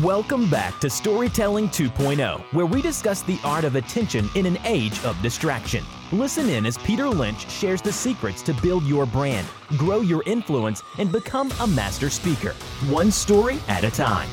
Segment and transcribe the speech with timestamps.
[0.00, 5.02] Welcome back to Storytelling 2.0, where we discuss the art of attention in an age
[5.02, 5.84] of distraction.
[6.12, 9.44] Listen in as Peter Lynch shares the secrets to build your brand,
[9.76, 12.52] grow your influence, and become a master speaker,
[12.90, 14.28] one story at a time.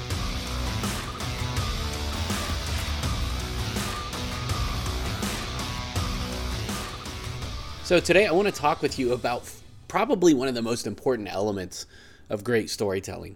[7.84, 9.52] So, today I want to talk with you about
[9.88, 11.88] probably one of the most important elements
[12.30, 13.36] of great storytelling,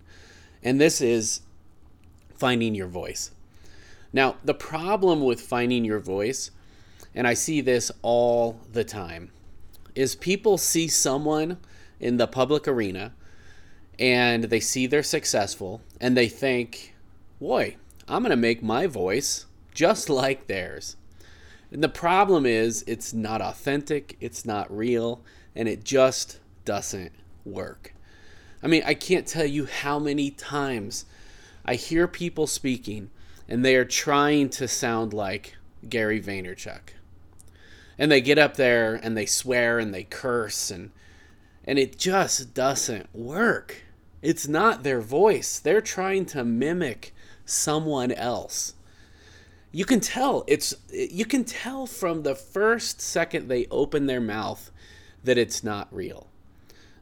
[0.62, 1.42] and this is
[2.36, 3.32] finding your voice.
[4.12, 6.52] Now, the problem with finding your voice,
[7.16, 9.32] and I see this all the time,
[9.96, 11.58] is people see someone
[12.00, 13.14] in the public arena
[14.00, 16.96] and they see they're successful and they think,
[17.40, 17.76] boy,
[18.08, 20.96] I'm going to make my voice just like theirs.
[21.72, 25.22] And the problem is, it's not authentic, it's not real,
[25.56, 27.12] and it just doesn't
[27.46, 27.96] work.
[28.62, 31.06] I mean, I can't tell you how many times
[31.66, 33.10] I hear people speaking
[33.48, 35.56] and they are trying to sound like
[35.88, 36.94] Gary Vaynerchuk.
[37.98, 40.92] And they get up there and they swear and they curse and
[41.66, 43.84] and it just doesn't work.
[44.22, 45.60] It's not their voice.
[45.60, 47.14] They're trying to mimic
[47.46, 48.74] someone else.
[49.72, 54.72] You can tell it's you can tell from the first second they open their mouth
[55.24, 56.28] that it's not real.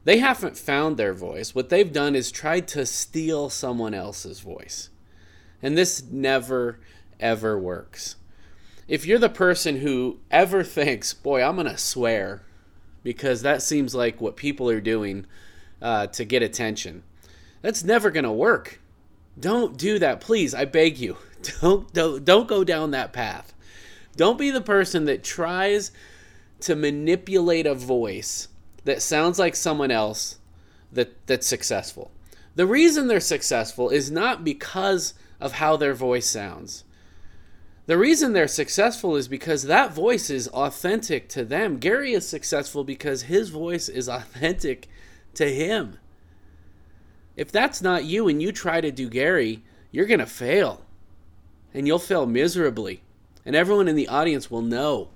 [0.03, 1.53] They haven't found their voice.
[1.53, 4.89] What they've done is tried to steal someone else's voice.
[5.61, 6.79] And this never,
[7.19, 8.15] ever works.
[8.87, 12.43] If you're the person who ever thinks, boy, I'm going to swear
[13.03, 15.25] because that seems like what people are doing
[15.81, 17.03] uh, to get attention,
[17.61, 18.79] that's never going to work.
[19.39, 20.53] Don't do that, please.
[20.53, 21.17] I beg you.
[21.59, 23.51] Don't, don't, don't go down that path.
[24.15, 25.91] Don't be the person that tries
[26.59, 28.47] to manipulate a voice
[28.83, 30.39] that sounds like someone else
[30.91, 32.11] that that's successful.
[32.55, 36.83] The reason they're successful is not because of how their voice sounds.
[37.85, 41.77] The reason they're successful is because that voice is authentic to them.
[41.77, 44.87] Gary is successful because his voice is authentic
[45.35, 45.97] to him.
[47.35, 50.85] If that's not you and you try to do Gary, you're going to fail.
[51.73, 53.01] And you'll fail miserably.
[53.45, 55.09] And everyone in the audience will know.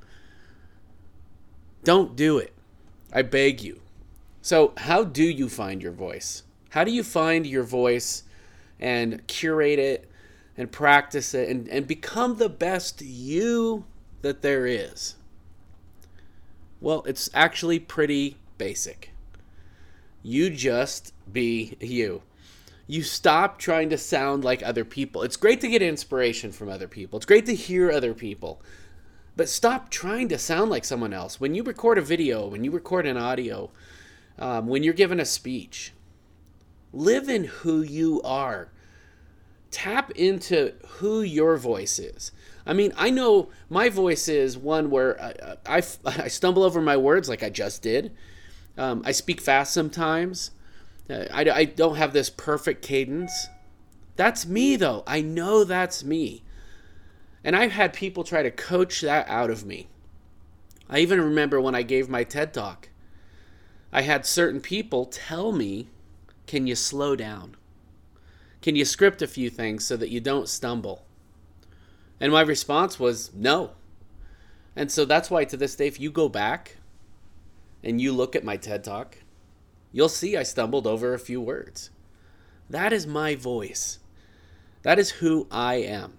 [1.83, 2.54] Don't do it.
[3.15, 3.79] I beg you.
[4.41, 6.43] So, how do you find your voice?
[6.71, 8.23] How do you find your voice
[8.77, 10.11] and curate it
[10.57, 13.85] and practice it and, and become the best you
[14.21, 15.15] that there is?
[16.81, 19.11] Well, it's actually pretty basic.
[20.21, 22.21] You just be you.
[22.85, 25.23] You stop trying to sound like other people.
[25.23, 28.61] It's great to get inspiration from other people, it's great to hear other people.
[29.35, 31.39] But stop trying to sound like someone else.
[31.39, 33.69] When you record a video, when you record an audio,
[34.39, 35.91] um, when you're giving a speech,
[36.93, 38.69] live in who you are.
[39.71, 42.31] Tap into who your voice is.
[42.65, 46.95] I mean, I know my voice is one where I, I, I stumble over my
[46.95, 48.13] words like I just did.
[48.77, 50.51] Um, I speak fast sometimes.
[51.09, 53.47] Uh, I, I don't have this perfect cadence.
[54.15, 55.03] That's me, though.
[55.05, 56.44] I know that's me.
[57.45, 59.87] And I've had people try to coach that out of me.
[60.89, 62.89] I even remember when I gave my TED talk,
[63.93, 65.87] I had certain people tell me,
[66.47, 67.55] Can you slow down?
[68.63, 71.05] Can you script a few things so that you don't stumble?
[72.19, 73.71] And my response was no.
[74.75, 76.77] And so that's why to this day, if you go back
[77.83, 79.19] and you look at my TED talk,
[79.91, 81.91] you'll see I stumbled over a few words.
[82.71, 83.99] That is my voice.
[84.81, 86.17] That is who I am.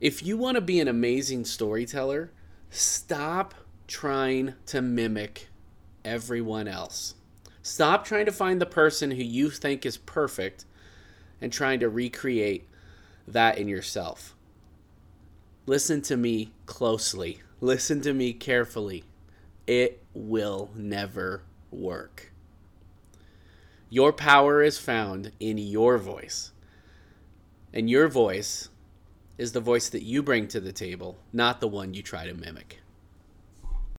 [0.00, 2.30] If you want to be an amazing storyteller,
[2.70, 3.54] stop
[3.88, 5.48] trying to mimic
[6.04, 7.16] everyone else.
[7.62, 10.64] Stop trying to find the person who you think is perfect
[11.40, 12.68] and trying to recreate
[13.26, 14.36] that in yourself.
[15.66, 17.40] Listen to me closely.
[17.60, 19.04] Listen to me carefully.
[19.66, 21.42] It will never
[21.72, 22.32] work.
[23.90, 26.52] Your power is found in your voice.
[27.72, 28.70] And your voice
[29.38, 32.34] is the voice that you bring to the table, not the one you try to
[32.34, 32.80] mimic.